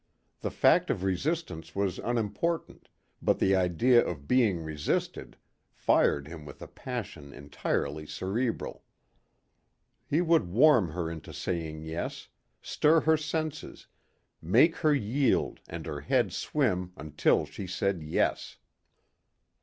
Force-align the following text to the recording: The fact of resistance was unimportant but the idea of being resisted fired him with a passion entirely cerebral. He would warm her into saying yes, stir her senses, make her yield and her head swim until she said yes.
The 0.39 0.49
fact 0.49 0.89
of 0.89 1.03
resistance 1.03 1.75
was 1.75 1.99
unimportant 1.99 2.89
but 3.21 3.37
the 3.37 3.55
idea 3.55 4.03
of 4.03 4.27
being 4.27 4.63
resisted 4.63 5.37
fired 5.71 6.27
him 6.27 6.43
with 6.43 6.59
a 6.63 6.67
passion 6.67 7.31
entirely 7.31 8.07
cerebral. 8.07 8.83
He 10.07 10.19
would 10.19 10.49
warm 10.49 10.89
her 10.93 11.07
into 11.11 11.33
saying 11.33 11.83
yes, 11.83 12.29
stir 12.63 13.01
her 13.01 13.15
senses, 13.15 13.85
make 14.41 14.77
her 14.77 14.95
yield 14.95 15.59
and 15.69 15.85
her 15.85 15.99
head 16.01 16.33
swim 16.33 16.93
until 16.97 17.45
she 17.45 17.67
said 17.67 18.01
yes. 18.01 18.57